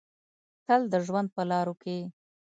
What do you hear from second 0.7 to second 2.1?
د ژوند په لاره کې